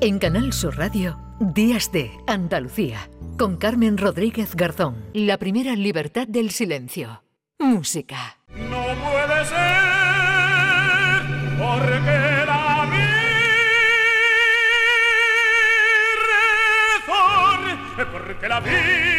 En 0.00 0.18
Canal 0.18 0.52
Sur 0.52 0.76
Radio, 0.76 1.16
Días 1.38 1.92
de 1.92 2.10
Andalucía, 2.26 3.08
con 3.38 3.56
Carmen 3.56 3.96
Rodríguez 3.96 4.56
Garzón. 4.56 4.96
La 5.12 5.38
primera 5.38 5.76
libertad 5.76 6.26
del 6.26 6.50
silencio. 6.50 7.22
Música. 7.60 8.38
No 8.48 8.82
puede 8.82 9.44
ser 9.44 9.84
porque 11.56 12.44
la 12.44 12.84
porque 18.12 18.48
la 18.48 18.60
vi 18.60 19.13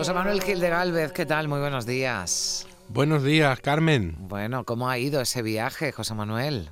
José 0.00 0.14
Manuel 0.14 0.40
Gil 0.40 0.60
de 0.60 0.70
Galvez, 0.70 1.12
¿qué 1.12 1.26
tal? 1.26 1.46
Muy 1.46 1.60
buenos 1.60 1.84
días. 1.84 2.66
Buenos 2.88 3.22
días, 3.22 3.60
Carmen. 3.60 4.16
Bueno, 4.18 4.64
¿cómo 4.64 4.88
ha 4.88 4.96
ido 4.96 5.20
ese 5.20 5.42
viaje, 5.42 5.92
José 5.92 6.14
Manuel? 6.14 6.70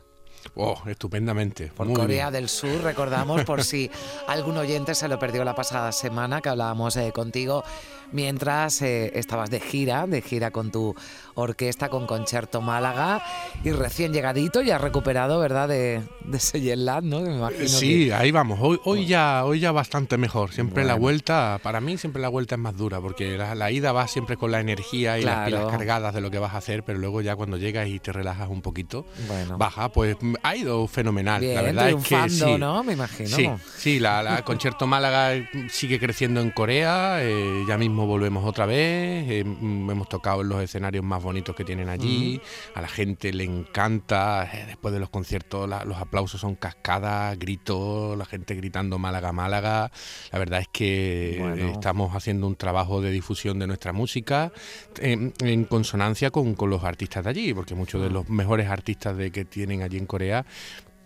Oh, 0.61 0.77
estupendamente. 0.89 1.69
Por 1.69 1.87
Muy 1.87 1.95
Corea 1.95 2.31
bien. 2.31 2.33
del 2.43 2.49
Sur, 2.49 2.83
recordamos, 2.83 3.45
por 3.45 3.63
si 3.63 3.89
algún 4.27 4.57
oyente 4.57 4.95
se 4.97 5.07
lo 5.07 5.17
perdió 5.19 5.45
la 5.45 5.55
pasada 5.55 5.93
semana 5.93 6.41
que 6.41 6.49
hablábamos 6.49 6.97
eh, 6.97 7.13
contigo 7.15 7.63
mientras 8.11 8.81
eh, 8.81 9.13
estabas 9.19 9.51
de 9.51 9.61
gira, 9.61 10.07
de 10.07 10.23
gira 10.23 10.51
con 10.51 10.71
tu 10.71 10.95
orquesta, 11.35 11.91
con 11.91 12.07
Concerto 12.07 12.63
Málaga, 12.63 13.23
y 13.63 13.71
recién 13.71 14.15
llegadito, 14.15 14.63
ya 14.63 14.79
recuperado, 14.79 15.39
¿verdad?, 15.41 15.69
de, 15.69 16.03
de 16.25 16.37
ese 16.39 16.59
jet 16.61 16.79
lag, 16.79 17.05
¿no? 17.05 17.21
Me 17.21 17.37
imagino 17.37 17.69
Sí, 17.69 18.07
que- 18.07 18.15
ahí 18.15 18.31
vamos. 18.31 18.59
Hoy, 18.63 18.81
hoy 18.85 19.05
ya, 19.07 19.45
hoy 19.45 19.61
ya 19.61 19.73
bastante 19.73 20.17
mejor. 20.17 20.53
Siempre 20.53 20.85
la 20.87 20.95
vuelta, 20.95 21.61
para 21.63 21.83
mí 21.83 21.99
siempre 21.99 22.23
la 22.23 22.29
vuelta 22.31 22.55
es 22.55 22.61
más 22.61 22.75
dura, 22.79 22.99
porque 22.99 23.37
la, 23.37 23.55
la 23.55 23.71
ida 23.71 23.93
va 23.93 24.09
siempre 24.09 24.39
con 24.39 24.51
la 24.53 24.61
energía 24.61 25.19
y 25.19 25.23
las 25.23 25.45
pilas 25.47 25.67
cargadas 25.71 26.15
de 26.15 26.23
lo 26.23 26.31
que 26.31 26.39
vas 26.39 26.55
a 26.55 26.59
hacer, 26.59 26.83
pero 26.85 26.99
luego 26.99 27.21
ya 27.21 27.37
cuando 27.37 27.59
llegas 27.59 27.89
y 27.89 28.01
te 28.01 28.11
relajas 28.13 28.49
un 28.49 28.63
poquito, 28.63 29.05
Bueno. 29.29 29.59
baja, 29.59 29.91
pues 29.91 30.17
ha 30.49 30.57
ido 30.57 30.87
fenomenal. 30.89 31.41
Bien, 31.41 31.55
la 31.55 31.63
verdad 31.63 31.91
es 31.91 32.05
que 32.05 32.29
sí. 32.29 32.57
¿no? 32.59 32.83
Me 32.85 32.93
imagino. 32.95 33.29
Sí, 33.29 33.49
sí, 33.77 33.99
la, 34.01 34.23
la 34.23 34.43
Concierto 34.45 34.87
Málaga 34.87 35.33
sigue 35.71 35.99
creciendo 35.99 36.41
en 36.41 36.51
Corea, 36.51 37.19
eh, 37.21 37.65
ya 37.69 37.77
mismo 37.79 38.07
volvemos 38.07 38.45
otra 38.45 38.67
vez, 38.67 39.25
eh, 39.29 39.45
mm, 39.45 39.91
hemos 39.91 40.09
tocado 40.09 40.43
en 40.43 40.49
los 40.49 40.63
escenarios 40.63 41.05
más 41.05 41.23
bonitos 41.23 41.55
que 41.55 41.65
tienen 41.65 41.89
allí, 41.89 42.41
a 42.75 42.81
la 42.81 42.89
gente 42.89 43.33
le 43.33 43.45
encanta, 43.45 44.49
eh, 44.53 44.65
después 44.67 44.93
de 44.95 45.01
los 45.01 45.11
conciertos 45.11 45.69
la- 45.69 45.85
los 45.85 45.99
aplausos 45.99 46.41
son 46.41 46.55
cascadas, 46.57 47.39
gritos, 47.39 48.17
la 48.17 48.25
gente 48.25 48.55
gritando 48.55 48.99
Málaga, 48.99 49.33
Málaga, 49.33 49.91
la 50.33 50.39
verdad 50.39 50.61
es 50.61 50.69
que 50.73 51.37
Bueno. 51.39 51.69
estamos 51.71 52.15
haciendo 52.15 52.47
un 52.47 52.57
trabajo 52.57 53.01
de 53.01 53.11
difusión 53.11 53.59
de 53.59 53.67
nuestra 53.67 53.93
música 53.93 54.53
en, 55.01 55.33
en 55.41 55.65
consonancia 55.65 56.31
con, 56.31 56.55
con 56.55 56.71
los 56.71 56.85
artistas 56.85 57.25
de 57.25 57.31
allí, 57.31 57.55
porque 57.55 57.75
muchos 57.75 58.03
de 58.03 58.11
los 58.11 58.29
mejores 58.29 58.69
artistas 58.69 59.17
de, 59.17 59.31
que 59.31 59.45
tienen 59.45 59.83
allí 59.83 59.99
en 59.99 60.07
Corea 60.07 60.38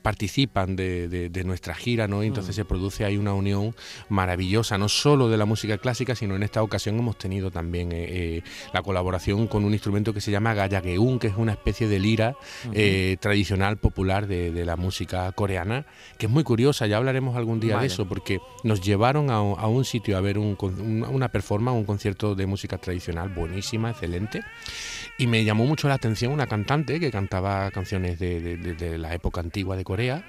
participan 0.02 0.74
de, 0.74 1.06
de- 1.08 1.28
de 1.28 1.44
nuestra 1.44 1.76
gira, 1.76 2.08
¿no? 2.08 2.24
Y 2.24 2.26
entonces 2.26 2.56
se 2.56 2.64
produce 2.64 3.04
ahí 3.04 3.16
una 3.16 3.34
unión 3.34 3.72
maravillosa, 4.08 4.76
no 4.76 4.88
solo 4.88 5.28
de 5.28 5.36
la 5.36 5.44
música 5.44 5.78
clásica, 5.78 6.16
sino 6.16 6.34
en 6.34 6.42
esta 6.42 6.60
ocasión 6.60 6.98
hemos 6.98 7.16
tenido 7.18 7.52
también 7.52 7.92
eh, 7.92 8.06
eh, 8.08 8.42
la 8.72 8.82
colaboración 8.82 9.46
con 9.46 9.64
un 9.64 9.72
instrumento 9.74 10.12
que 10.12 10.20
se 10.20 10.32
llama 10.32 10.54
gayageun, 10.54 11.20
que 11.20 11.28
es 11.28 11.34
una 11.36 11.52
especie 11.52 11.86
de 11.86 12.00
lira 12.00 12.34
eh, 12.72 13.16
tradicional 13.20 13.76
popular 13.76 14.26
de, 14.26 14.50
de 14.50 14.64
la 14.64 14.74
música 14.74 15.30
coreana, 15.32 15.86
que 16.18 16.26
es 16.26 16.32
muy 16.32 16.42
curiosa, 16.42 16.88
ya 16.88 16.96
hablaremos 16.96 17.36
algún 17.36 17.60
día 17.60 17.76
Vale. 17.76 17.86
de 17.86 17.94
eso, 17.94 18.04
porque 18.08 18.40
nos 18.64 18.80
llevaron 18.80 19.30
a, 19.30 19.40
un- 19.40 19.56
a 19.56 19.68
un 19.68 19.84
sitio 19.84 20.16
a 20.18 20.20
ver 20.20 20.36
un 20.36 20.56
una 21.12 21.28
performance, 21.28 21.76
un 21.78 21.84
concierto 21.84 22.34
de 22.34 22.46
música 22.46 22.76
tradicional 22.76 23.28
buenísima, 23.28 23.90
excelente, 23.90 24.42
y 25.18 25.26
me 25.26 25.44
llamó 25.44 25.66
mucho 25.66 25.88
la 25.88 25.94
atención 25.94 26.32
una 26.32 26.46
cantante 26.46 26.98
que 27.00 27.10
cantaba 27.10 27.70
canciones 27.70 28.18
de, 28.18 28.40
de- 28.40 28.74
de- 28.74 28.98
la 28.98 29.14
época 29.14 29.40
antigua 29.40 29.76
de 29.76 29.84
Corea. 29.84 30.24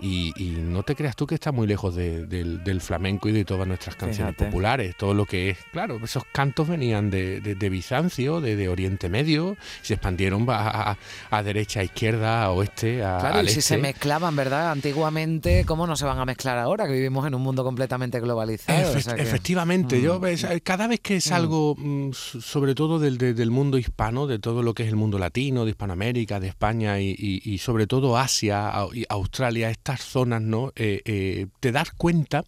Y, 0.00 0.32
y 0.36 0.50
no 0.60 0.82
te 0.82 0.94
creas 0.96 1.16
tú 1.16 1.26
que 1.26 1.34
está 1.36 1.52
muy 1.52 1.66
lejos 1.66 1.94
de- 1.94 2.26
del, 2.26 2.62
del 2.64 2.80
flamenco 2.80 3.28
y 3.28 3.32
de 3.32 3.44
todas 3.44 3.66
nuestras 3.68 3.96
canciones 3.96 4.34
Fíjate. 4.34 4.46
populares. 4.50 4.96
Todo 4.96 5.14
lo 5.14 5.24
que 5.26 5.50
es, 5.50 5.58
claro, 5.72 6.00
esos 6.02 6.24
cantos 6.32 6.68
venían 6.68 7.10
de, 7.10 7.40
de- 7.40 7.54
de 7.54 7.68
Bizancio, 7.70 8.40
de, 8.40 8.56
de 8.56 8.68
Oriente 8.68 9.08
Medio, 9.08 9.56
se 9.82 9.94
expandieron 9.94 10.46
a, 10.50 10.90
a- 10.92 10.98
a 11.30 11.42
derecha, 11.42 11.80
a 11.80 11.84
izquierda, 11.84 12.44
a 12.44 12.50
oeste, 12.50 13.04
a, 13.04 13.18
Claro, 13.18 13.38
al 13.38 13.46
y 13.46 13.48
si 13.48 13.54
se 13.60 13.74
este. 13.74 13.78
mezclaban, 13.78 14.34
¿verdad? 14.36 14.72
Antiguamente, 14.72 15.64
¿cómo 15.66 15.86
no 15.86 15.96
se 15.96 16.04
van 16.04 16.18
a 16.18 16.24
mezclar 16.24 16.58
ahora? 16.58 16.86
Que 16.86 16.92
vivimos 16.92 17.26
en 17.26 17.34
un 17.34 17.42
mundo 17.42 17.62
completamente 17.64 18.18
globalizado. 18.20 18.90
o 18.90 18.94
Efect- 18.94 19.00
sea 19.02 19.14
que- 19.14 19.22
Efectivamente, 19.22 20.00
yo 20.00 20.18
Mm. 20.18 20.22
ves, 20.22 20.46
cada 20.62 20.86
vez 20.86 21.00
que 21.00 21.20
salgo, 21.20 21.74
mm, 21.76 22.10
s- 22.10 22.40
sobre 22.40 22.74
todo 22.74 22.98
del, 22.98 23.18
de- 23.18 23.34
del 23.34 23.50
mundo 23.50 23.78
hispano, 23.78 24.26
de 24.26 24.38
todo 24.38 24.62
lo 24.62 24.74
que 24.74 24.82
es 24.84 24.88
el 24.88 24.96
mundo 24.96 25.18
latino, 25.18 25.64
de 25.64 25.70
Hispanoamérica, 25.70 26.40
de 26.40 26.48
España 26.48 27.00
y, 27.00 27.14
y- 27.18 27.42
y 27.44 27.58
sobre 27.58 27.86
todo 27.86 28.16
Asia 28.18 28.70
Australia, 29.08 29.70
estas 29.84 30.00
zonas, 30.00 30.40
¿no? 30.40 30.72
Eh, 30.76 31.02
eh, 31.04 31.46
te 31.60 31.70
das 31.70 31.90
cuenta 31.90 32.44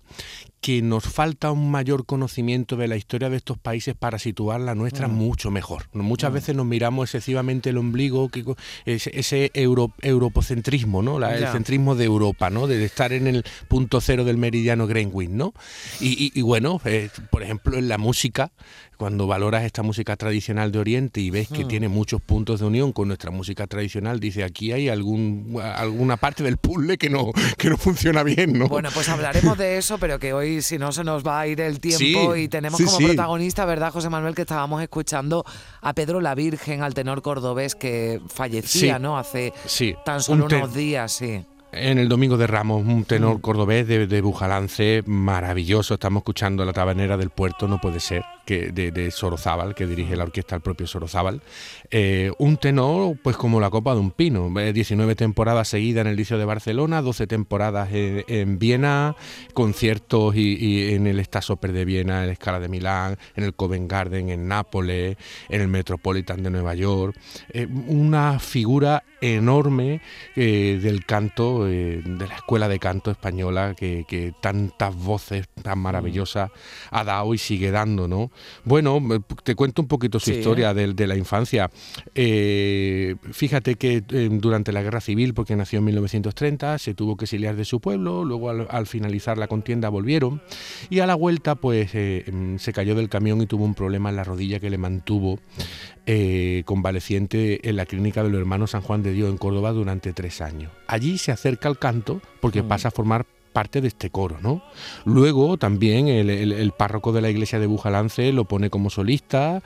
que 0.66 0.82
nos 0.82 1.04
falta 1.04 1.52
un 1.52 1.70
mayor 1.70 2.06
conocimiento 2.06 2.74
de 2.76 2.88
la 2.88 2.96
historia 2.96 3.30
de 3.30 3.36
estos 3.36 3.56
países 3.56 3.94
para 3.94 4.18
situar 4.18 4.60
la 4.60 4.74
nuestra 4.74 5.06
mucho 5.06 5.52
mejor. 5.52 5.84
Muchas 5.92 6.32
veces 6.32 6.56
nos 6.56 6.66
miramos 6.66 7.04
excesivamente 7.06 7.70
el 7.70 7.78
ombligo, 7.78 8.28
que, 8.30 8.44
ese, 8.84 9.16
ese 9.16 9.52
euro- 9.54 9.92
europocentrismo, 10.02 11.02
¿no? 11.02 11.20
La- 11.20 11.36
el 11.36 11.46
centrismo 11.46 11.94
de 11.94 12.04
Europa, 12.06 12.50
¿no? 12.50 12.66
De 12.66 12.84
estar 12.84 13.12
en 13.12 13.28
el 13.28 13.44
punto 13.68 14.00
cero 14.00 14.24
del 14.24 14.38
meridiano 14.38 14.88
Greenwich, 14.88 15.30
¿no? 15.30 15.54
Y, 16.00 16.08
y- 16.20 16.32
y 16.34 16.42
bueno, 16.42 16.80
eh, 16.84 17.10
por 17.30 17.44
ejemplo, 17.44 17.78
en 17.78 17.86
la 17.86 17.96
música, 17.98 18.50
cuando 18.96 19.26
valoras 19.28 19.62
esta 19.64 19.82
música 19.84 20.16
tradicional 20.16 20.72
de 20.72 20.78
Oriente 20.80 21.20
y 21.20 21.30
ves 21.30 21.48
que 21.48 21.64
Hmm. 21.64 21.68
tiene 21.68 21.88
muchos 21.88 22.20
puntos 22.22 22.60
de 22.60 22.66
unión 22.66 22.92
con 22.92 23.08
nuestra 23.08 23.30
música 23.30 23.66
tradicional, 23.66 24.18
dice 24.18 24.42
aquí 24.42 24.72
hay 24.72 24.88
algún 24.88 25.60
alguna 25.62 26.16
parte 26.16 26.42
del 26.42 26.56
puzzle 26.56 26.96
que 26.98 27.10
no 27.10 27.30
que 27.58 27.68
no 27.70 27.76
funciona 27.76 28.22
bien, 28.24 28.58
¿no? 28.58 28.68
Bueno, 28.68 28.88
pues 28.92 29.08
hablaremos 29.10 29.58
de 29.58 29.76
eso, 29.76 29.98
pero 29.98 30.18
que 30.18 30.32
hoy, 30.32 30.55
si 30.62 30.78
no, 30.78 30.92
se 30.92 31.04
nos 31.04 31.26
va 31.26 31.40
a 31.40 31.46
ir 31.46 31.60
el 31.60 31.80
tiempo 31.80 32.34
Sí, 32.34 32.42
y 32.42 32.48
tenemos 32.48 32.78
sí, 32.78 32.84
como 32.84 32.98
sí. 32.98 33.04
protagonista, 33.06 33.64
¿verdad, 33.64 33.92
José 33.92 34.08
Manuel? 34.10 34.34
Que 34.34 34.42
estábamos 34.42 34.82
escuchando 34.82 35.44
a 35.80 35.92
Pedro 35.94 36.20
la 36.20 36.34
Virgen, 36.34 36.82
al 36.82 36.94
tenor 36.94 37.22
cordobés 37.22 37.74
que 37.74 38.20
fallecía, 38.28 38.96
Sí. 38.96 39.02
¿no? 39.02 39.18
Hace 39.18 39.52
sí, 39.66 39.94
tan 40.04 40.20
solo 40.22 40.46
un 40.46 40.54
unos 40.54 40.74
días, 40.74 41.12
sí. 41.12 41.44
En 41.72 41.98
el 41.98 42.08
Domingo 42.08 42.36
de 42.38 42.46
Ramos, 42.46 42.82
un 42.86 43.00
Mm. 43.00 43.04
tenor 43.04 43.40
cordobés 43.40 43.86
de, 43.86 44.06
de 44.06 44.20
Bujalance 44.22 45.02
maravilloso. 45.06 45.94
Estamos 45.94 46.20
escuchando 46.22 46.64
la 46.64 46.72
tabanera 46.72 47.16
del 47.16 47.30
puerto, 47.30 47.68
no 47.68 47.78
puede 47.78 48.00
ser, 48.00 48.22
que 48.46 48.70
de, 48.70 48.90
de 48.92 49.10
Sorozábal, 49.10 49.74
que 49.74 49.86
dirige 49.86 50.16
la 50.16 50.24
orquesta 50.24 50.54
el 50.54 50.62
propio 50.62 50.86
Sorozábal. 50.86 51.42
Eh, 51.90 52.32
un 52.38 52.56
tenor, 52.56 53.18
pues 53.22 53.36
como 53.36 53.60
la 53.60 53.68
copa 53.68 53.92
de 53.92 54.00
un 54.00 54.12
pino. 54.12 54.48
Eh, 54.58 54.72
19 54.72 55.14
temporadas 55.16 55.68
seguidas 55.68 56.02
en 56.02 56.12
el 56.12 56.16
Liceo 56.16 56.38
de 56.38 56.44
Barcelona, 56.44 57.02
12 57.02 57.26
temporadas 57.26 57.90
en, 57.92 58.24
en 58.28 58.58
Viena, 58.58 59.16
conciertos 59.52 60.36
y, 60.36 60.56
y 60.56 60.94
en 60.94 61.06
el 61.06 61.22
Staatsoper 61.22 61.72
de 61.72 61.84
Viena, 61.84 62.22
en 62.22 62.28
la 62.28 62.34
Scala 62.34 62.60
de 62.60 62.68
Milán, 62.68 63.18
en 63.34 63.44
el 63.44 63.54
Covent 63.54 63.90
Garden, 63.90 64.30
en 64.30 64.48
Nápoles, 64.48 65.16
en 65.48 65.60
el 65.60 65.68
Metropolitan 65.68 66.42
de 66.42 66.50
Nueva 66.50 66.74
York. 66.74 67.16
Eh, 67.50 67.66
una 67.66 68.38
figura 68.38 69.02
enorme 69.20 70.00
eh, 70.36 70.78
del 70.80 71.04
canto, 71.04 71.66
eh, 71.68 72.02
de 72.04 72.28
la 72.28 72.36
escuela 72.36 72.68
de 72.68 72.78
canto 72.78 73.10
española, 73.10 73.74
que, 73.76 74.04
que 74.06 74.32
tantas 74.40 74.94
voces 74.94 75.48
tan 75.62 75.78
maravillosas 75.78 76.50
ha 76.90 77.04
dado 77.04 77.34
y 77.34 77.38
sigue 77.38 77.70
dando, 77.70 78.08
¿no? 78.08 78.30
Bueno, 78.64 79.00
te 79.44 79.54
cuento 79.54 79.82
un 79.82 79.88
poquito 79.88 80.18
su 80.20 80.30
Sí. 80.30 80.38
historia 80.38 80.74
de, 80.74 80.92
de 80.94 81.06
la 81.06 81.16
infancia. 81.16 81.70
Eh, 82.14 83.16
fíjate 83.32 83.76
que 83.76 84.02
eh, 84.10 84.28
durante 84.30 84.72
la 84.72 84.82
guerra 84.82 85.00
civil, 85.00 85.34
porque 85.34 85.56
nació 85.56 85.78
en 85.80 85.84
1930, 85.86 86.78
se 86.78 86.94
tuvo 86.94 87.16
que 87.16 87.24
exiliar 87.26 87.56
de 87.56 87.64
su 87.64 87.80
pueblo, 87.80 88.24
luego 88.24 88.50
al, 88.50 88.66
al 88.70 88.86
finalizar 88.86 89.38
la 89.38 89.48
contienda 89.48 89.88
volvieron 89.88 90.40
y 90.90 91.00
a 91.00 91.06
la 91.06 91.14
vuelta 91.14 91.54
pues 91.54 91.90
eh, 91.94 92.24
mm, 92.32 92.56
se 92.56 92.72
cayó 92.72 92.94
del 92.94 93.08
camión 93.08 93.40
y 93.42 93.46
tuvo 93.46 93.64
un 93.64 93.74
problema 93.74 94.10
en 94.10 94.16
la 94.16 94.24
rodilla 94.24 94.60
que 94.60 94.70
le 94.70 94.78
mantuvo 94.78 95.38
convaleciente 96.64 97.68
en 97.68 97.76
la 97.76 97.84
clínica 97.86 98.22
de 98.22 98.30
los 98.30 98.38
hermanos 98.40 98.70
San 98.70 98.80
Juan 98.82 99.02
de 99.02 99.12
Dios 99.12 99.28
en 99.28 99.38
Córdoba 99.38 99.72
durante 99.72 100.12
tres 100.12 100.40
años. 100.40 100.70
Allí 100.86 101.18
se 101.18 101.32
acerca 101.32 101.68
al 101.68 101.78
canto 101.78 102.20
porque 102.40 102.62
Mm. 102.62 102.68
pasa 102.68 102.88
a 102.88 102.90
formar 102.92 103.26
parte 103.56 103.80
de 103.80 103.88
este 103.88 104.10
coro, 104.10 104.36
¿no? 104.42 104.60
Luego 105.06 105.56
también 105.56 106.08
el, 106.08 106.72
párroco 106.76 107.12
de 107.12 107.22
la 107.22 107.30
iglesia 107.30 107.58
de 107.58 107.66
Bujalance 107.66 108.30
lo 108.30 108.44
pone 108.44 108.68
como 108.68 108.90
solista 108.90 109.62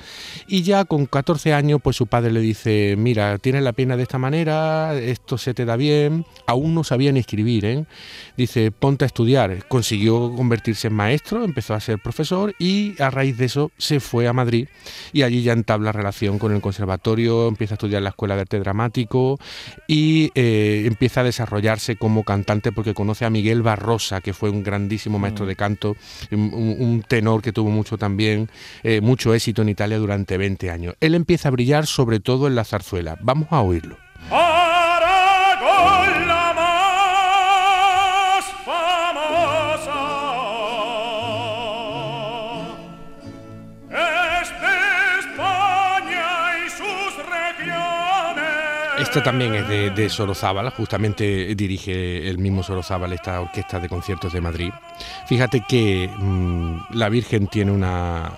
y 0.46 0.62
ya 0.62 0.84
con 0.84 1.06
14 1.06 1.54
años 1.54 1.80
pues 1.82 1.96
su 1.96 2.06
padre 2.06 2.30
le 2.30 2.38
dice, 2.38 2.94
mira, 2.96 3.36
tienes 3.38 3.64
la 3.64 3.72
pierna 3.72 3.96
de 3.96 4.04
esta 4.04 4.16
manera, 4.16 4.94
esto 4.94 5.38
se 5.38 5.54
te 5.54 5.64
da 5.64 5.74
bien, 5.74 6.24
aún 6.46 6.72
no 6.72 6.84
sabía 6.84 7.10
ni 7.10 7.18
escribir, 7.18 7.64
¿eh? 7.64 7.84
Dice, 8.36 8.70
ponte 8.70 9.04
a 9.04 9.06
estudiar, 9.06 9.66
consiguió 9.66 10.36
convertirse 10.36 10.86
en 10.86 10.94
maestro, 10.94 11.42
empezó 11.42 11.74
a 11.74 11.80
ser 11.80 11.98
profesor 11.98 12.54
y 12.60 12.94
a 13.02 13.10
raíz 13.10 13.38
de 13.38 13.46
eso 13.46 13.72
se 13.76 13.98
fue 13.98 14.28
a 14.28 14.32
Madrid 14.32 14.68
y 15.12 15.22
allí 15.22 15.42
ya 15.42 15.52
entabla 15.52 15.90
relación 15.90 16.38
con 16.38 16.52
el 16.54 16.60
conservatorio, 16.60 17.48
empieza 17.48 17.74
a 17.74 17.76
estudiar 17.76 17.98
en 17.98 18.04
la 18.04 18.10
escuela 18.10 18.36
de 18.36 18.42
arte 18.42 18.60
dramático 18.60 19.40
y 19.88 20.30
eh, 20.36 20.84
empieza 20.86 21.22
a 21.22 21.24
desarrollarse 21.24 21.96
como 21.96 22.22
cantante 22.22 22.70
porque 22.70 22.94
conoce 22.94 23.24
a 23.24 23.30
Miguel 23.30 23.62
Barra 23.62 23.79
Rosa, 23.80 24.20
que 24.20 24.32
fue 24.32 24.50
un 24.50 24.62
grandísimo 24.62 25.18
maestro 25.18 25.46
de 25.46 25.56
canto, 25.56 25.96
un, 26.30 26.52
un 26.78 27.02
tenor 27.02 27.42
que 27.42 27.52
tuvo 27.52 27.70
mucho 27.70 27.98
también, 27.98 28.48
eh, 28.82 29.00
mucho 29.00 29.34
éxito 29.34 29.62
en 29.62 29.70
Italia 29.70 29.98
durante 29.98 30.36
20 30.36 30.70
años. 30.70 30.94
Él 31.00 31.14
empieza 31.14 31.48
a 31.48 31.50
brillar 31.50 31.86
sobre 31.86 32.20
todo 32.20 32.46
en 32.46 32.54
la 32.54 32.64
zarzuela. 32.64 33.18
Vamos 33.20 33.48
a 33.50 33.60
oírlo. 33.60 33.96
Aragón, 34.30 34.69
Esto 49.10 49.22
también 49.24 49.54
es 49.56 49.66
de, 49.68 49.90
de 49.90 50.08
Sorozábal, 50.08 50.70
justamente 50.70 51.52
dirige 51.56 52.28
el 52.28 52.38
mismo 52.38 52.62
Sorozábal 52.62 53.12
esta 53.12 53.40
orquesta 53.40 53.80
de 53.80 53.88
conciertos 53.88 54.32
de 54.32 54.40
Madrid. 54.40 54.70
Fíjate 55.26 55.64
que 55.68 56.08
mm, 56.16 56.94
la 56.94 57.08
Virgen 57.08 57.48
tiene 57.48 57.72
una, 57.72 58.34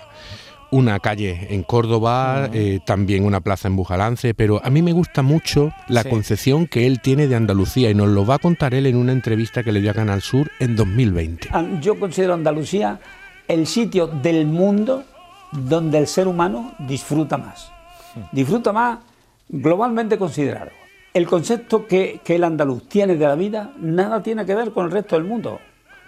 una 0.71 0.99
calle 0.99 1.45
en 1.51 1.61
Córdoba, 1.61 2.49
eh, 2.51 2.79
también 2.83 3.23
una 3.23 3.39
plaza 3.41 3.67
en 3.67 3.75
Bujalance, 3.75 4.33
pero 4.33 4.61
a 4.65 4.71
mí 4.71 4.81
me 4.81 4.93
gusta 4.93 5.21
mucho 5.21 5.71
la 5.89 6.01
Sí. 6.01 6.09
concepción 6.09 6.65
que 6.65 6.87
él 6.87 7.01
tiene 7.01 7.27
de 7.27 7.35
Andalucía 7.35 7.91
y 7.91 7.93
nos 7.93 8.07
lo 8.07 8.25
va 8.25 8.35
a 8.35 8.39
contar 8.39 8.73
él 8.73 8.87
en 8.87 8.95
una 8.95 9.11
entrevista 9.11 9.61
que 9.61 9.71
le 9.71 9.79
dio 9.79 9.91
a 9.91 9.93
Canal 9.93 10.23
Sur 10.23 10.49
en 10.59 10.75
2020. 10.75 11.49
An- 11.51 11.83
Yo 11.83 11.99
considero 11.99 12.33
Andalucía 12.33 12.99
el 13.47 13.67
sitio 13.67 14.07
del 14.07 14.47
mundo 14.47 15.03
donde 15.51 15.99
el 15.99 16.07
ser 16.07 16.27
humano 16.27 16.73
disfruta 16.79 17.37
más. 17.37 17.71
Disfruta 18.31 18.73
más 18.73 18.97
globalmente 19.49 20.17
considerado. 20.17 20.71
El 21.13 21.27
concepto 21.27 21.85
que, 21.85 22.21
que 22.23 22.35
el 22.35 22.43
andaluz 22.43 22.87
tiene 22.87 23.15
de 23.15 23.27
la 23.27 23.35
vida 23.35 23.73
nada 23.77 24.23
tiene 24.23 24.45
que 24.45 24.55
ver 24.55 24.71
con 24.71 24.85
el 24.85 24.91
resto 24.91 25.15
del 25.15 25.25
mundo, 25.25 25.59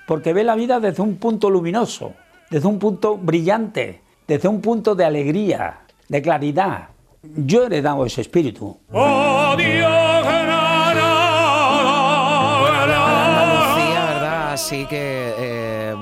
porque 0.08 0.34
ve 0.34 0.44
la 0.44 0.56
vida 0.56 0.80
desde 0.80 1.04
un 1.04 1.18
punto 1.18 1.50
luminoso, 1.50 2.14
desde 2.50 2.68
un 2.68 2.80
punto 2.80 3.18
brillante, 3.18 4.02
desde 4.28 4.48
un 4.48 4.62
punto 4.62 4.96
de 4.96 5.06
alegría, 5.06 5.82
de 6.08 6.22
claridad. 6.22 6.90
Yo 7.22 7.64
he 7.64 7.66
heredado 7.68 8.06
ese 8.06 8.22
espíritu. 8.22 8.78
Oh 8.92 9.56
Dios, 9.58 10.24
Granada, 10.24 10.86
Andalucía, 13.26 14.06
¿verdad? 14.06 14.54
Así 14.54 14.86
que, 14.86 15.35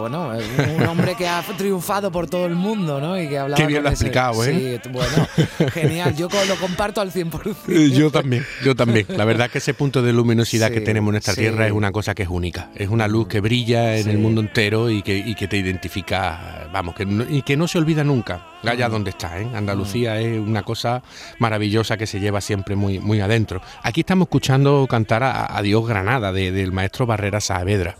bueno, 0.09 0.33
es 0.33 0.45
un 0.77 0.85
hombre 0.85 1.15
que 1.15 1.27
ha 1.27 1.41
triunfado 1.57 2.11
por 2.11 2.27
todo 2.29 2.45
el 2.45 2.55
mundo, 2.55 2.99
¿no? 2.99 3.17
Y 3.21 3.29
que 3.29 3.37
hablaba 3.39 3.57
Qué 3.61 3.67
bien 3.67 3.83
lo 3.83 3.89
explicado, 3.89 4.43
¿eh? 4.43 4.79
Sí, 4.83 4.89
bueno, 4.89 5.27
genial. 5.71 6.13
Yo 6.15 6.27
lo 6.47 6.55
comparto 6.57 6.99
al 6.99 7.11
100%. 7.11 7.55
Eh, 7.69 7.89
Yo 7.93 8.11
también, 8.11 8.45
yo 8.63 8.75
también. 8.75 9.05
La 9.09 9.23
verdad 9.25 9.49
que 9.49 9.59
ese 9.59 9.73
punto 9.73 10.01
de 10.01 10.11
luminosidad 10.11 10.67
Sí, 10.67 10.73
que 10.75 10.81
tenemos 10.81 11.15
en 11.15 11.21
sí. 11.21 11.33
tierra 11.35 11.65
es 11.67 11.71
una 11.71 11.91
cosa 11.91 12.13
que 12.13 12.23
es 12.23 12.29
única. 12.29 12.69
Es 12.75 12.89
una 12.89 13.07
luz 13.07 13.27
que 13.27 13.39
brilla 13.39 13.95
en 13.95 14.03
Sí. 14.03 14.09
el 14.09 14.17
mundo 14.17 14.41
entero 14.41 14.89
y 14.89 15.01
que, 15.01 15.17
y 15.17 15.35
que 15.35 15.47
te 15.47 15.57
identifica, 15.57 16.67
vamos, 16.73 16.95
que 16.95 17.05
no- 17.05 17.23
y 17.29 17.41
que 17.43 17.55
no 17.55 17.67
se 17.67 17.77
olvida 17.77 18.03
nunca, 18.03 18.45
allá 18.63 18.89
donde 18.89 19.11
está. 19.11 19.39
¿eh? 19.39 19.47
Andalucía 19.55 20.19
es 20.19 20.39
una 20.39 20.63
cosa 20.63 21.01
maravillosa 21.39 21.97
que 21.97 22.07
se 22.07 22.19
lleva 22.19 22.41
siempre 22.41 22.75
muy, 22.75 22.99
muy 22.99 23.21
adentro. 23.21 23.61
Aquí 23.83 24.01
estamos 24.01 24.25
escuchando 24.27 24.85
cantar 24.89 25.23
a, 25.23 25.55
a 25.57 25.61
Dios 25.61 25.87
Granada 25.87 26.31
de- 26.33 26.51
del 26.51 26.71
maestro 26.71 27.05
Barrera 27.05 27.39
Saavedra. 27.41 27.95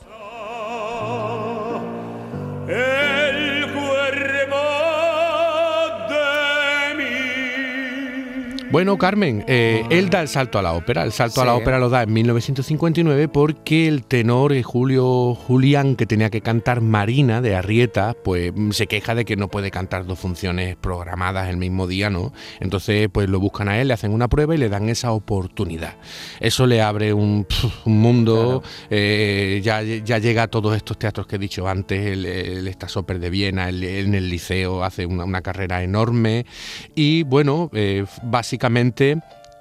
Bueno, 8.73 8.97
Carmen, 8.97 9.45
eh, 9.47 9.85
él 9.91 10.09
da 10.09 10.21
el 10.21 10.27
salto 10.27 10.57
a 10.57 10.63
la 10.63 10.73
ópera. 10.73 11.03
El 11.03 11.11
salto 11.11 11.43
a 11.43 11.45
la 11.45 11.53
ópera 11.53 11.77
lo 11.77 11.89
da 11.89 12.01
en 12.01 12.11
1959 12.11 13.27
porque 13.27 13.87
el 13.87 14.03
tenor 14.03 14.51
eh, 14.51 14.63
Julio 14.63 15.35
Julián, 15.35 15.95
que 15.95 16.07
tenía 16.07 16.31
que 16.31 16.41
cantar 16.41 16.81
Marina 16.81 17.39
de 17.39 17.53
Arrieta, 17.55 18.15
pues 18.23 18.51
mm, 18.51 18.71
se 18.71 18.87
queja 18.87 19.13
de 19.13 19.25
que 19.25 19.35
no 19.35 19.47
puede 19.47 19.69
cantar 19.69 20.07
dos 20.07 20.17
funciones 20.17 20.75
programadas 20.75 21.49
el 21.49 21.57
mismo 21.57 21.85
día, 21.85 22.09
¿no? 22.09 22.33
Entonces, 22.61 23.09
pues 23.11 23.29
lo 23.29 23.39
buscan 23.39 23.69
a 23.69 23.79
él, 23.79 23.89
le 23.89 23.93
hacen 23.93 24.11
una 24.11 24.27
prueba 24.27 24.55
y 24.55 24.57
le 24.57 24.69
dan 24.69 24.89
esa 24.89 25.11
oportunidad. 25.11 25.93
Eso 26.39 26.65
le 26.65 26.81
abre 26.81 27.13
un, 27.13 27.45
mundo, 27.85 28.63
eh, 28.89 29.61
ya, 29.63 29.83
ya 29.83 30.17
llega 30.17 30.41
a 30.43 30.47
todos 30.47 30.75
estos 30.75 30.97
teatros 30.97 31.27
que 31.27 31.35
he 31.35 31.39
dicho 31.39 31.67
antes, 31.67 32.07
el, 32.07 32.25
el 32.25 32.75
de 33.19 33.29
Viena, 33.29 33.69
el- 33.69 33.83
en 33.83 34.15
el 34.15 34.31
liceo 34.31 34.83
hace 34.83 35.05
una, 35.05 35.25
una 35.25 35.43
carrera 35.43 35.83
enorme 35.83 36.47
y 36.95 37.21
bueno, 37.21 37.69
eh, 37.71 38.05
básicamente 38.23 38.62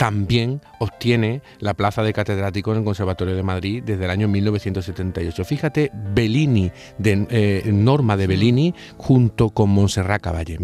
también 0.03 0.61
obtiene 0.81 1.43
la 1.61 1.75
plaza 1.75 2.03
de 2.03 2.13
catedrático 2.13 2.73
en 2.73 2.79
el 2.79 2.85
Conservatorio 2.85 3.37
de 3.37 3.45
Madrid 3.45 3.85
desde 3.87 4.05
el 4.05 4.11
año 4.11 4.27
1978. 4.27 5.45
Fíjate, 5.45 5.93
Bellini, 5.95 6.73
de, 6.99 7.27
eh, 7.31 7.63
Norma 7.73 8.17
de 8.17 8.27
Bellini, 8.27 8.75
junto 8.97 9.51
con 9.51 9.71
Montserrat 9.71 10.21
Caballé. 10.21 10.59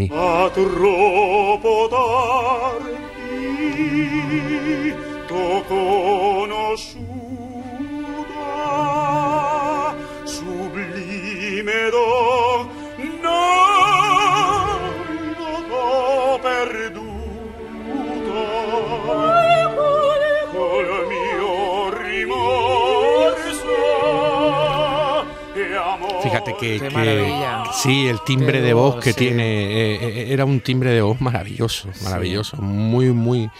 Que, 26.74 26.80
Qué 26.80 26.88
que- 26.88 26.94
maravilla. 26.94 27.64
sí, 27.72 28.06
el 28.08 28.20
timbre 28.24 28.52
Qué 28.60 28.60
de 28.62 28.72
voz 28.74 29.02
que 29.02 29.12
sí. 29.12 29.18
tiene 29.18 29.44
eh, 29.44 29.98
eh, 30.02 30.26
era 30.32 30.44
un 30.44 30.60
timbre 30.60 30.90
de 30.90 31.02
voz 31.02 31.20
maravilloso, 31.20 31.88
maravilloso, 32.04 32.56
muy 32.58 33.12
muy 33.12 33.50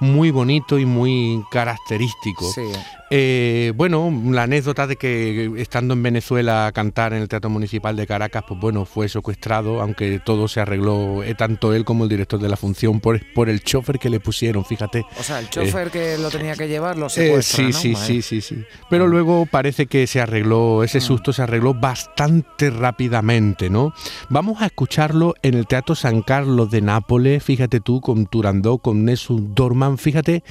muy 0.00 0.30
bonito 0.30 0.78
y 0.78 0.84
muy 0.86 1.42
característico. 1.50 2.50
Sí. 2.52 2.62
Eh, 3.10 3.72
bueno, 3.76 4.12
la 4.32 4.42
anécdota 4.44 4.86
de 4.88 4.96
que 4.96 5.52
estando 5.58 5.94
en 5.94 6.02
Venezuela 6.02 6.66
a 6.66 6.72
cantar 6.72 7.12
en 7.12 7.22
el 7.22 7.28
Teatro 7.28 7.48
Municipal 7.50 7.94
de 7.94 8.04
Caracas, 8.04 8.42
pues 8.48 8.58
bueno, 8.58 8.84
fue 8.84 9.08
secuestrado, 9.08 9.80
aunque 9.80 10.18
todo 10.18 10.48
se 10.48 10.60
arregló, 10.60 11.22
eh, 11.22 11.34
tanto 11.36 11.72
él 11.72 11.84
como 11.84 12.02
el 12.04 12.10
director 12.10 12.40
de 12.40 12.48
la 12.48 12.56
función, 12.56 12.98
por, 13.00 13.20
por 13.32 13.48
el 13.48 13.62
chofer 13.62 14.00
que 14.00 14.10
le 14.10 14.18
pusieron, 14.18 14.64
fíjate. 14.64 15.04
O 15.20 15.22
sea, 15.22 15.38
el 15.38 15.48
chofer 15.50 15.90
que 15.92 16.18
lo 16.18 16.30
tenía 16.30 16.56
que 16.56 16.66
llevar 16.66 16.98
lo 16.98 17.06
Eh, 17.06 17.10
secuestra, 17.10 17.56
sí, 17.56 17.62
¿no? 17.72 17.78
sí, 17.78 17.88
Madre. 17.92 18.06
sí, 18.06 18.22
sí, 18.22 18.40
sí. 18.40 18.64
Pero 18.90 19.06
luego 19.06 19.46
parece 19.46 19.86
que 19.86 20.06
se 20.08 20.20
arregló, 20.20 20.82
ese 20.82 21.00
susto 21.00 21.32
se 21.32 21.42
arregló 21.42 21.74
bastante 21.74 22.70
rápidamente, 22.70 23.70
¿no? 23.70 23.92
Vamos 24.30 24.62
a 24.62 24.66
escucharlo 24.66 25.34
en 25.42 25.54
el 25.54 25.68
Teatro 25.68 25.94
San 25.94 26.22
Carlos 26.22 26.70
de 26.72 26.80
Nápoles, 26.80 27.44
fíjate 27.44 27.78
tú, 27.78 28.00
con 28.00 28.26
Turandot, 28.26 28.82
con 28.82 29.04
Nessun 29.04 29.54
Fíjate 29.96 30.42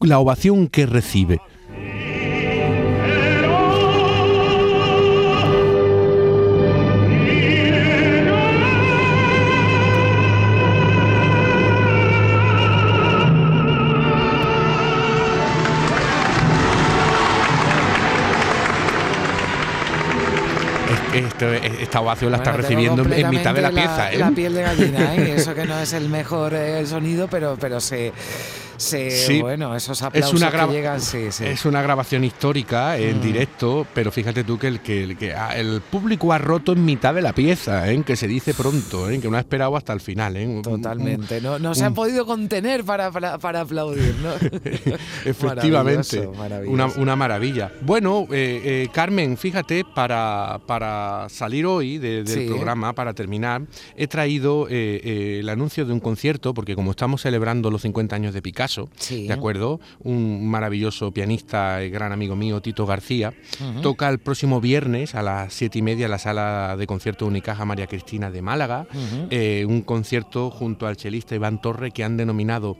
la 0.00 0.18
ovación 0.18 0.68
que 0.68 0.86
recibe. 0.86 1.40
Esto- 21.14 21.50
esta 21.52 22.00
ovación 22.00 22.30
la 22.30 22.38
está 22.38 22.50
Bueno, 22.52 22.62
recibiendo 22.62 23.02
en 23.14 23.30
mitad 23.30 23.54
de 23.54 23.62
la 23.62 23.70
pieza, 23.70 24.12
¿eh? 24.12 24.18
La 24.18 24.30
piel 24.30 24.54
de 24.54 24.62
gallina, 24.62 25.14
¿eh? 25.16 25.34
Eso 25.36 25.54
que 25.54 25.64
no 25.64 25.78
es 25.78 25.92
el 25.94 26.08
mejor 26.10 26.52
eh, 26.54 26.84
sonido, 26.86 27.26
pero, 27.28 27.56
pero 27.58 27.80
se, 27.80 28.12
se 28.78 29.10
Sí. 29.10 29.40
bueno, 29.40 29.74
esos 29.74 29.98
es 29.98 30.02
aplausos 30.02 30.34
una, 30.40 30.50
que 30.50 30.72
llegan, 30.72 31.00
sí, 31.00 31.30
sí. 31.30 31.44
es 31.44 31.64
una 31.64 31.82
grabación 31.82 32.24
histórica 32.24 32.96
en 32.98 33.18
Mm. 33.18 33.22
directo, 33.22 33.86
pero 33.94 34.10
fíjate 34.12 34.44
tú 34.44 34.58
que 34.58 34.66
el, 34.68 34.80
que, 34.80 35.04
el, 35.04 35.16
que 35.16 35.32
ah, 35.34 35.56
el 35.56 35.80
público 35.80 36.32
ha 36.32 36.38
roto 36.38 36.72
en 36.72 36.84
mitad 36.84 37.14
de 37.14 37.22
la 37.22 37.32
pieza, 37.32 37.90
¿eh? 37.90 38.02
que 38.04 38.16
se 38.16 38.26
dice 38.28 38.54
pronto, 38.54 39.08
¿eh? 39.10 39.18
que 39.20 39.28
no 39.30 39.36
ha 39.36 39.40
esperado 39.40 39.76
hasta 39.76 39.92
el 39.92 40.00
final. 40.00 40.36
¿eh? 40.36 40.46
Un- 40.46 40.62
Totalmente, 40.62 41.40
no, 41.40 41.58
no 41.58 41.74
se 41.74 41.84
han 41.84 41.94
podido 41.94 42.26
contener 42.26 42.84
para, 42.84 43.10
para, 43.10 43.38
para 43.38 43.60
aplaudir, 43.62 44.14
¿no? 44.22 44.30
Efectivamente, 45.24 46.16
Maravilloso, 46.18 46.32
maravilloso. 46.38 46.72
Una, 46.72 46.86
una 47.02 47.16
maravilla. 47.16 47.72
Bueno, 47.82 48.26
eh, 48.30 48.60
eh, 48.64 48.88
Carmen, 48.92 49.36
fíjate, 49.36 49.84
para, 49.94 50.60
para 50.66 51.26
salir 51.28 51.66
hoy 51.66 51.98
de- 51.98 52.22
del 52.24 52.26
Sí. 52.28 52.46
programa, 52.48 52.92
para 52.92 53.14
terminar, 53.14 53.62
he 53.96 54.06
traído 54.06 54.66
eh, 54.70 55.38
el 55.40 55.48
anuncio 55.48 55.84
de 55.84 55.92
un 55.92 56.00
concierto, 56.00 56.52
porque 56.54 56.74
como 56.74 56.90
estamos 56.90 57.22
celebrando 57.22 57.70
los 57.70 57.82
50 57.82 58.14
años 58.16 58.34
de 58.34 58.42
Picasso, 58.42 58.65
Sí. 58.96 59.26
¿de 59.26 59.32
acuerdo? 59.32 59.80
Un 60.00 60.48
maravilloso 60.48 61.12
pianista 61.12 61.82
y 61.82 61.90
gran 61.90 62.12
amigo 62.12 62.36
mío, 62.36 62.60
Tito 62.60 62.86
García, 62.86 63.34
toca 63.82 64.08
el 64.08 64.18
próximo 64.18 64.60
viernes 64.60 65.14
a 65.14 65.22
las 65.22 65.52
siete 65.52 65.78
y 65.78 65.82
media 65.82 66.06
en 66.06 66.10
la 66.10 66.18
sala 66.18 66.76
de 66.76 66.86
concierto 66.86 67.26
Unicaja 67.26 67.64
María 67.64 67.86
Cristina 67.86 68.30
de 68.30 68.42
Málaga, 68.42 68.86
eh, 69.30 69.64
un 69.68 69.82
concierto 69.82 70.50
junto 70.50 70.86
al 70.86 70.96
chelista 70.96 71.34
Iván 71.34 71.60
Torre 71.60 71.90
que 71.90 72.04
han 72.04 72.16
denominado 72.16 72.76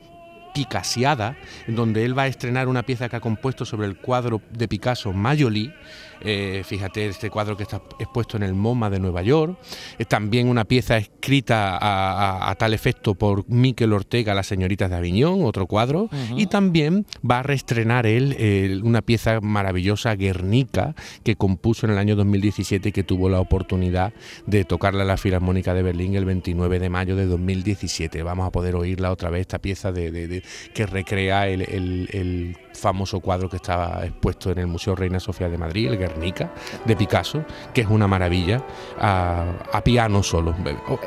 Picasiada, 0.53 1.37
donde 1.67 2.03
él 2.03 2.17
va 2.17 2.23
a 2.23 2.27
estrenar 2.27 2.67
una 2.67 2.81
pieza 2.81 3.09
que 3.09 3.15
ha 3.15 3.19
compuesto 3.19 3.63
sobre 3.63 3.85
el 3.85 3.97
cuadro 3.97 4.41
de 4.51 4.67
Picasso 4.67 5.13
Mayoli. 5.13 5.71
Eh, 6.21 6.63
fíjate 6.65 7.07
este 7.07 7.29
cuadro 7.29 7.55
que 7.55 7.63
está 7.63 7.81
expuesto 7.99 8.37
en 8.37 8.43
el 8.43 8.53
MoMA 8.53 8.89
de 8.89 8.99
Nueva 8.99 9.21
York. 9.21 9.57
Es 9.97 10.07
también 10.07 10.49
una 10.49 10.65
pieza 10.65 10.97
escrita 10.97 11.77
a, 11.79 12.55
tal 12.55 12.73
efecto 12.73 13.15
por 13.15 13.47
Miquel 13.49 13.93
Ortega, 13.93 14.33
Las 14.33 14.47
señoritas 14.47 14.89
de 14.89 14.95
Aviñón, 14.95 15.43
otro 15.43 15.67
cuadro. 15.67 16.09
Y 16.35 16.47
también 16.47 17.05
va 17.29 17.39
a 17.39 17.43
reestrenar 17.43 18.05
él 18.05 18.81
una 18.83 19.01
pieza 19.01 19.39
maravillosa, 19.41 20.15
Guernica, 20.15 20.95
que 21.23 21.35
compuso 21.35 21.85
en 21.85 21.93
el 21.93 21.97
año 21.97 22.15
2017 22.15 22.89
y 22.89 22.91
que 22.91 23.03
tuvo 23.03 23.29
la 23.29 23.39
oportunidad 23.39 24.13
de 24.45 24.65
tocarla 24.65 25.03
en 25.03 25.07
la 25.07 25.17
Filarmónica 25.17 25.73
de 25.73 25.83
Berlín 25.83 26.15
el 26.15 26.25
29 26.25 26.79
de 26.79 26.89
mayo 26.89 27.15
de 27.15 27.25
2017. 27.25 28.23
Vamos 28.23 28.47
a 28.47 28.51
poder 28.51 28.75
oírla 28.75 29.11
otra 29.11 29.29
vez, 29.29 29.41
esta 29.41 29.59
pieza 29.59 29.91
de, 29.91 30.43
que 30.73 30.85
recrea 30.85 31.47
el, 31.47 32.57
famoso 32.73 33.21
cuadro 33.21 33.49
que 33.49 33.55
estaba 33.55 34.05
expuesto 34.05 34.51
en 34.51 34.59
el 34.59 34.67
Museo 34.67 34.95
Reina 34.95 35.19
Sofía 35.19 35.49
de 35.49 35.57
Madrid, 35.57 35.87
el 35.87 35.97
Guernica, 36.07 36.49
de 36.85 36.95
Picasso, 36.95 37.43
que 37.73 37.81
es 37.81 37.87
una 37.87 38.07
maravilla, 38.07 38.61
a, 38.99 39.81
piano 39.83 40.23
solo. 40.23 40.55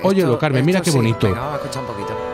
Óyelo, 0.03 0.39
Carmen, 0.39 0.65
mira 0.65 0.81
qué 0.81 0.91
bonito. 0.91 1.27
Venga, 1.27 1.41
vamos 1.41 1.55
a 1.55 1.57
escuchar 1.57 1.83
un 1.83 1.89
poquito. 1.89 2.30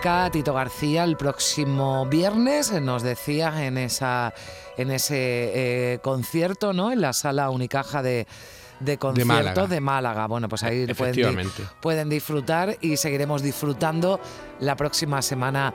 Tito 0.00 0.54
García, 0.54 1.04
el 1.04 1.18
próximo 1.18 2.06
viernes 2.06 2.72
eh, 2.72 2.80
nos 2.80 3.02
decía 3.02 3.66
en, 3.66 3.76
esa, 3.76 4.32
en 4.78 4.90
ese 4.90 5.92
eh, 5.94 5.98
concierto, 5.98 6.72
¿no? 6.72 6.90
En 6.90 7.02
la 7.02 7.12
sala 7.12 7.50
Unicaja 7.50 8.02
de, 8.02 8.26
de 8.78 8.96
conciertos 8.96 9.68
de 9.68 9.80
Málaga. 9.80 10.26
Bueno, 10.26 10.48
pues 10.48 10.62
ahí 10.62 10.86
pueden, 10.94 11.50
pueden 11.80 12.08
disfrutar 12.08 12.78
y 12.80 12.96
seguiremos 12.96 13.42
disfrutando 13.42 14.20
la 14.60 14.74
próxima 14.74 15.20
semana 15.20 15.74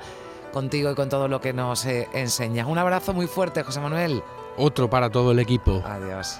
contigo 0.52 0.90
y 0.90 0.96
con 0.96 1.08
todo 1.08 1.28
lo 1.28 1.40
que 1.40 1.54
nos 1.54 1.86
eh, 1.86 2.08
enseñas. 2.14 2.66
Un 2.68 2.80
abrazo 2.80 3.14
muy 3.14 3.28
fuerte, 3.28 3.62
José 3.62 3.80
Manuel. 3.80 4.24
Otro 4.58 4.90
para 4.90 5.12
todo 5.12 5.34
el 5.34 5.40
equipo. 5.40 5.84
Adiós. 5.86 6.40